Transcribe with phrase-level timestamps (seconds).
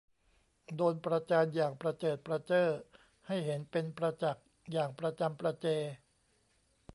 [0.75, 2.67] โดนประจานอย่างประเจิดประเจ้อ
[3.27, 5.67] ให้เห็นเป็นประจักษ์อย่างประจำประเจ